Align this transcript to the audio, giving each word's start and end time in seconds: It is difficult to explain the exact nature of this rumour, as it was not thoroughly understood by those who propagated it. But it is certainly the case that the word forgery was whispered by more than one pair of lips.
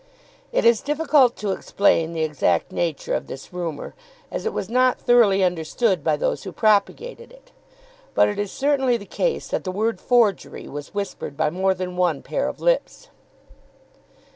It 0.51 0.65
is 0.65 0.81
difficult 0.81 1.35
to 1.35 1.51
explain 1.51 2.13
the 2.13 2.23
exact 2.23 2.71
nature 2.71 3.13
of 3.13 3.27
this 3.27 3.53
rumour, 3.53 3.93
as 4.31 4.47
it 4.47 4.51
was 4.51 4.67
not 4.67 4.99
thoroughly 4.99 5.43
understood 5.43 6.03
by 6.03 6.17
those 6.17 6.41
who 6.43 6.51
propagated 6.51 7.31
it. 7.31 7.51
But 8.15 8.27
it 8.27 8.39
is 8.39 8.51
certainly 8.51 8.97
the 8.97 9.05
case 9.05 9.47
that 9.49 9.63
the 9.63 9.71
word 9.71 10.01
forgery 10.01 10.67
was 10.67 10.95
whispered 10.95 11.37
by 11.37 11.51
more 11.51 11.75
than 11.75 11.97
one 11.97 12.23
pair 12.23 12.47
of 12.47 12.59
lips. 12.59 13.09